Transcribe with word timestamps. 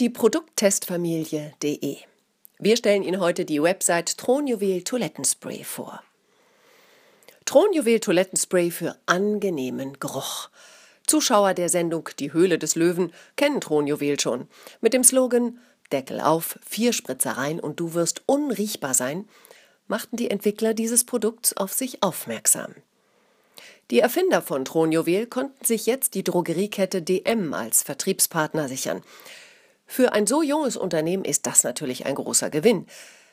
Die 0.00 0.08
Produkttestfamilie.de. 0.08 1.98
Wir 2.58 2.76
stellen 2.78 3.02
Ihnen 3.02 3.20
heute 3.20 3.44
die 3.44 3.62
Website 3.62 4.16
Thronjuwel 4.16 4.82
Toilettenspray 4.82 5.62
vor. 5.62 6.02
Thronjuwel 7.44 8.00
Toilettenspray 8.00 8.70
für 8.70 8.96
angenehmen 9.04 10.00
Geruch. 10.00 10.48
Zuschauer 11.06 11.52
der 11.52 11.68
Sendung 11.68 12.08
Die 12.18 12.32
Höhle 12.32 12.58
des 12.58 12.76
Löwen 12.76 13.12
kennen 13.36 13.60
Thronjuwel 13.60 14.18
schon. 14.18 14.48
Mit 14.80 14.94
dem 14.94 15.04
Slogan 15.04 15.58
Deckel 15.92 16.22
auf, 16.22 16.58
vier 16.66 16.94
Spritzereien 16.94 17.60
und 17.60 17.78
du 17.78 17.92
wirst 17.92 18.22
unriechbar 18.24 18.94
sein, 18.94 19.28
machten 19.86 20.16
die 20.16 20.30
Entwickler 20.30 20.72
dieses 20.72 21.04
Produkts 21.04 21.54
auf 21.58 21.74
sich 21.74 22.02
aufmerksam. 22.02 22.74
Die 23.90 24.00
Erfinder 24.00 24.40
von 24.40 24.64
Thronjuwel 24.64 25.26
konnten 25.26 25.62
sich 25.62 25.84
jetzt 25.84 26.14
die 26.14 26.24
Drogeriekette 26.24 27.02
DM 27.02 27.52
als 27.52 27.82
Vertriebspartner 27.82 28.66
sichern. 28.66 29.02
Für 29.92 30.12
ein 30.12 30.28
so 30.28 30.40
junges 30.40 30.76
Unternehmen 30.76 31.24
ist 31.24 31.46
das 31.46 31.64
natürlich 31.64 32.06
ein 32.06 32.14
großer 32.14 32.48
Gewinn. 32.48 32.86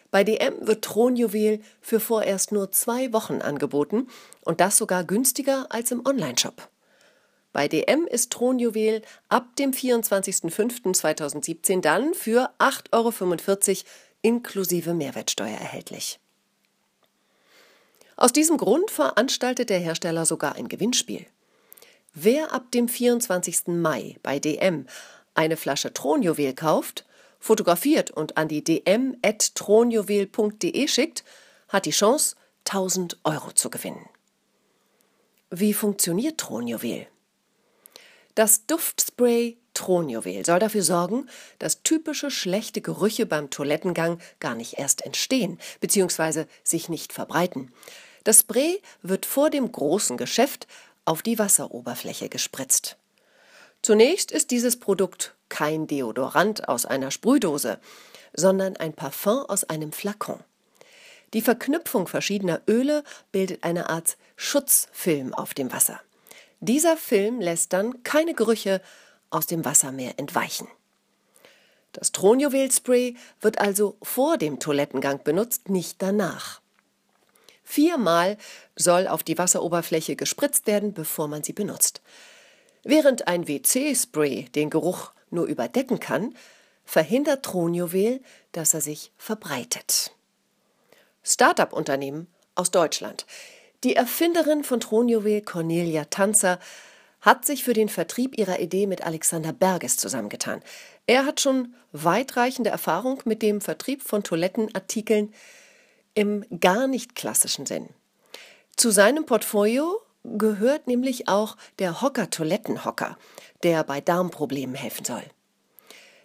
Bei 0.09 0.23
DM 0.23 0.65
wird 0.65 0.83
Thronjuwel 0.83 1.59
für 1.81 1.99
vorerst 1.99 2.51
nur 2.51 2.71
zwei 2.71 3.13
Wochen 3.13 3.43
angeboten 3.43 4.07
und 4.41 4.59
das 4.59 4.75
sogar 4.75 5.03
günstiger 5.03 5.67
als 5.69 5.91
im 5.91 6.03
Onlineshop. 6.03 6.67
Bei 7.53 7.67
DM 7.67 8.07
ist 8.07 8.31
Thronjuwel 8.31 9.03
ab 9.29 9.55
dem 9.57 9.69
24.05.2017 9.69 11.81
dann 11.81 12.15
für 12.15 12.49
8,45 12.57 12.91
Euro 12.91 13.13
inklusive 14.23 14.95
Mehrwertsteuer 14.95 15.59
erhältlich. 15.59 16.19
Aus 18.15 18.33
diesem 18.33 18.57
Grund 18.57 18.89
veranstaltet 18.89 19.69
der 19.69 19.77
Hersteller 19.77 20.25
sogar 20.25 20.55
ein 20.55 20.69
Gewinnspiel. 20.69 21.27
Wer 22.15 22.51
ab 22.51 22.71
dem 22.71 22.89
24. 22.89 23.67
Mai 23.67 24.15
bei 24.23 24.39
DM 24.39 24.87
eine 25.37 25.57
Flasche 25.57 25.93
Thronjuwel 25.93 26.53
kauft, 26.53 27.05
fotografiert 27.39 28.11
und 28.11 28.37
an 28.37 28.47
die 28.47 28.63
dm.thronjuwel.de 28.63 30.87
schickt, 30.87 31.23
hat 31.69 31.85
die 31.85 31.91
Chance, 31.91 32.35
1000 32.65 33.19
Euro 33.23 33.51
zu 33.51 33.69
gewinnen. 33.69 34.09
Wie 35.49 35.73
funktioniert 35.73 36.37
Thronjuwel? 36.39 37.07
Das 38.35 38.65
Duftspray 38.65 39.57
Thronjuwel 39.73 40.45
soll 40.45 40.59
dafür 40.59 40.83
sorgen, 40.83 41.29
dass 41.59 41.83
typische 41.83 42.31
schlechte 42.31 42.81
Gerüche 42.81 43.25
beim 43.25 43.49
Toilettengang 43.49 44.19
gar 44.39 44.55
nicht 44.55 44.77
erst 44.77 45.05
entstehen 45.05 45.59
bzw. 45.79 46.45
sich 46.63 46.89
nicht 46.89 47.13
verbreiten. 47.13 47.71
Das 48.23 48.41
Spray 48.41 48.81
wird 49.01 49.25
vor 49.25 49.49
dem 49.49 49.71
großen 49.71 50.17
Geschäft 50.17 50.67
auf 51.05 51.21
die 51.21 51.39
Wasseroberfläche 51.39 52.27
gespritzt. 52.27 52.97
Zunächst 53.87 54.33
ist 54.33 54.51
dieses 54.51 54.77
Produkt 54.77 55.33
kein 55.47 55.87
Deodorant 55.87 56.67
aus 56.67 56.85
einer 56.85 57.09
Sprühdose, 57.09 57.79
sondern 58.33 58.75
ein 58.75 58.91
Parfum 58.91 59.45
aus 59.45 59.63
einem 59.63 59.93
Flakon. 59.93 60.41
Die 61.33 61.39
Verknüpfung 61.39 62.05
verschiedener 62.09 62.59
Öle 62.67 63.05
bildet 63.31 63.63
eine 63.63 63.87
Art 63.87 64.17
Schutzfilm 64.35 65.33
auf 65.33 65.53
dem 65.53 65.71
Wasser. 65.71 66.01
Dieser 66.59 66.97
Film 66.97 67.39
lässt 67.39 67.71
dann 67.71 68.03
keine 68.03 68.33
Gerüche 68.33 68.81
aus 69.29 69.45
dem 69.45 69.63
Wasser 69.63 69.93
mehr 69.93 70.15
entweichen. 70.19 70.67
Das 71.93 72.11
Thronjuwelspray 72.11 73.15
wird 73.39 73.57
also 73.59 73.95
vor 74.03 74.37
dem 74.37 74.59
Toilettengang 74.59 75.23
benutzt, 75.23 75.69
nicht 75.69 76.01
danach. 76.01 76.59
Viermal 77.63 78.35
soll 78.75 79.07
auf 79.07 79.23
die 79.23 79.37
Wasseroberfläche 79.37 80.17
gespritzt 80.17 80.67
werden, 80.67 80.91
bevor 80.91 81.29
man 81.29 81.43
sie 81.43 81.53
benutzt. 81.53 82.01
Während 82.89 83.27
ein 83.27 83.49
WC-Spray 83.49 84.43
den 84.55 84.69
Geruch 84.69 85.11
nur 85.29 85.45
überdecken 85.45 85.99
kann, 85.99 86.33
verhindert 86.85 87.43
Thronjuwel, 87.43 88.21
dass 88.53 88.73
er 88.73 88.79
sich 88.79 89.11
verbreitet. 89.17 90.13
Start-up-Unternehmen 91.21 92.27
aus 92.55 92.71
Deutschland. 92.71 93.25
Die 93.83 93.97
Erfinderin 93.97 94.63
von 94.63 94.79
Thronjuwel, 94.79 95.41
Cornelia 95.41 96.05
Tanzer, 96.05 96.59
hat 97.19 97.45
sich 97.45 97.65
für 97.65 97.73
den 97.73 97.89
Vertrieb 97.89 98.37
ihrer 98.37 98.61
Idee 98.61 98.87
mit 98.87 99.05
Alexander 99.05 99.51
Berges 99.51 99.97
zusammengetan. 99.97 100.61
Er 101.07 101.25
hat 101.25 101.41
schon 101.41 101.75
weitreichende 101.91 102.69
Erfahrung 102.69 103.21
mit 103.25 103.41
dem 103.41 103.59
Vertrieb 103.59 104.01
von 104.01 104.23
Toilettenartikeln 104.23 105.33
im 106.13 106.45
gar 106.61 106.87
nicht 106.87 107.15
klassischen 107.15 107.65
Sinn. 107.65 107.89
Zu 108.77 108.91
seinem 108.91 109.25
Portfolio 109.25 109.99
gehört 110.35 110.87
nämlich 110.87 111.27
auch 111.27 111.57
der 111.79 112.01
Hocker 112.01 112.29
Toilettenhocker, 112.29 113.17
der 113.63 113.83
bei 113.83 114.01
Darmproblemen 114.01 114.75
helfen 114.75 115.05
soll. 115.05 115.23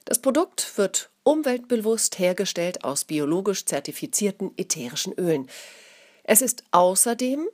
Das 0.04 0.18
Produkt 0.18 0.76
wird 0.76 1.10
umweltbewusst 1.22 2.18
hergestellt 2.18 2.84
aus 2.84 3.04
biologisch 3.04 3.64
zertifizierten 3.66 4.52
ätherischen 4.56 5.12
Ölen. 5.12 5.48
Es 6.24 6.42
ist 6.42 6.64
außerdem 6.72 7.48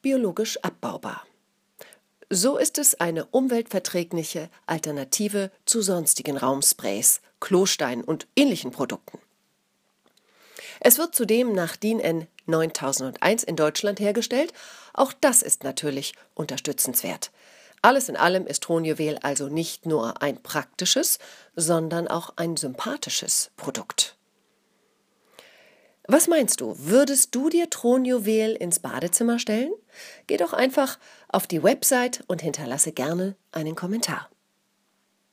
biologisch 0.00 0.58
abbaubar. 0.62 1.26
So 2.30 2.56
ist 2.56 2.78
es 2.78 2.98
eine 2.98 3.26
umweltverträgliche 3.26 4.48
Alternative 4.66 5.50
zu 5.66 5.82
sonstigen 5.82 6.36
Raumsprays, 6.38 7.20
Klosteinen 7.40 8.04
und 8.04 8.26
ähnlichen 8.36 8.70
Produkten. 8.70 9.18
Es 10.84 10.98
wird 10.98 11.14
zudem 11.14 11.52
nach 11.52 11.76
DIN 11.76 12.00
N 12.00 12.26
9001 12.46 13.44
in 13.44 13.54
Deutschland 13.54 14.00
hergestellt. 14.00 14.52
Auch 14.92 15.12
das 15.12 15.42
ist 15.42 15.62
natürlich 15.62 16.14
unterstützenswert. 16.34 17.30
Alles 17.82 18.08
in 18.08 18.16
allem 18.16 18.48
ist 18.48 18.64
Thronjuwel 18.64 19.18
also 19.22 19.46
nicht 19.46 19.86
nur 19.86 20.22
ein 20.22 20.42
praktisches, 20.42 21.20
sondern 21.54 22.08
auch 22.08 22.32
ein 22.34 22.56
sympathisches 22.56 23.52
Produkt. 23.56 24.16
Was 26.08 26.26
meinst 26.26 26.60
du, 26.60 26.74
würdest 26.76 27.32
du 27.32 27.48
dir 27.48 27.70
Thronjuwel 27.70 28.56
ins 28.56 28.80
Badezimmer 28.80 29.38
stellen? 29.38 29.72
Geh 30.26 30.36
doch 30.36 30.52
einfach 30.52 30.98
auf 31.28 31.46
die 31.46 31.62
Website 31.62 32.24
und 32.26 32.42
hinterlasse 32.42 32.90
gerne 32.90 33.36
einen 33.52 33.76
Kommentar. 33.76 34.28